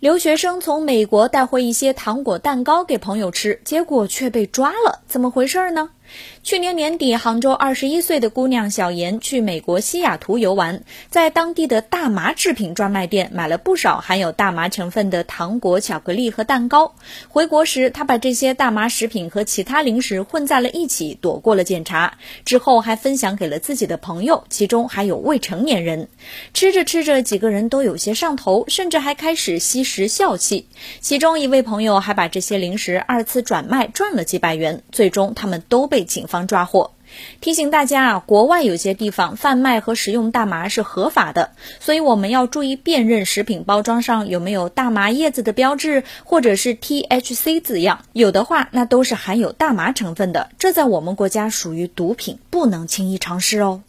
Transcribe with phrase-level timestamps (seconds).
[0.00, 5.90] 留学生从美国带回一些糖果蛋糕给朋友吃，结果却被抓了，怎么回事呢？
[6.42, 16.94] 去年年底，杭州二十一岁的姑娘小妍去美国西雅图游玩，在当地的大麻制品专卖店买了不少含有大麻成分的糖果、巧克力和蛋糕。
[17.28, 22.18] 回国时，她把这些大麻食品和其他零食混在了一起，躲过了检查。
[22.44, 26.08] 之后还分享给了自己的朋友，其中还有未成年人。
[26.52, 30.68] 吃着吃着，几个人都有些上头，甚至还开始吸食笑气。
[31.00, 34.82] 其中一位朋友还把这些零食二次转卖，赚了几百元。
[34.92, 36.44] 最终，他们都被警方。
[36.46, 36.90] 抓获，
[37.40, 53.82] 提醒大家啊，国外有些地方贩卖和食用大麻是合法的，所以我们要注意辨认食品包装上有没有大麻叶子的标志，或者是 THC 字样，有的话那都是含有大麻成分的，这在我们国家属于毒品，不能轻易尝试哦。